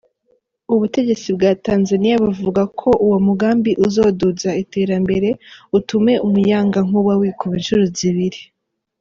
Ubutegetsi 0.73 1.27
bwa 1.35 1.51
Tanzaniya 1.65 2.17
buvuga 2.25 2.61
ko 2.79 2.89
uwo 3.05 3.17
mugambi 3.27 3.71
uzoduza 3.85 4.49
iterambere, 4.63 5.29
utume 5.77 6.13
umuyagankuba 6.25 7.11
wikuba 7.21 7.53
incuro 7.59 7.85
zibiri. 7.97 8.41